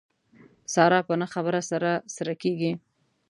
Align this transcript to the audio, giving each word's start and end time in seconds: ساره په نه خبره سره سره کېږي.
ساره 0.73 0.99
په 1.07 1.13
نه 1.21 1.27
خبره 1.33 1.61
سره 1.69 1.91
سره 2.15 2.33
کېږي. 2.41 2.71